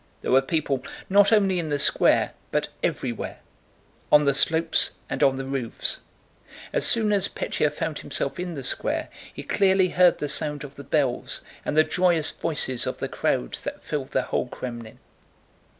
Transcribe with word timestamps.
There 0.23 0.31
were 0.31 0.41
people 0.41 0.83
not 1.11 1.31
only 1.31 1.59
in 1.59 1.69
the 1.69 1.77
square, 1.77 2.31
but 2.51 2.69
everywhere—on 2.81 4.23
the 4.25 4.33
slopes 4.33 4.93
and 5.11 5.21
on 5.21 5.35
the 5.37 5.45
roofs. 5.45 5.99
As 6.73 6.87
soon 6.87 7.13
as 7.13 7.27
Pétya 7.27 7.71
found 7.71 7.99
himself 7.99 8.39
in 8.39 8.55
the 8.55 8.63
square 8.63 9.09
he 9.31 9.43
clearly 9.43 9.89
heard 9.89 10.17
the 10.17 10.27
sound 10.27 10.63
of 10.63 10.89
bells 10.89 11.41
and 11.63 11.77
the 11.77 11.83
joyous 11.83 12.31
voices 12.31 12.87
of 12.87 12.97
the 12.97 13.07
crowd 13.07 13.59
that 13.63 13.83
filled 13.83 14.09
the 14.09 14.23
whole 14.23 14.47
Krémlin. 14.49 14.97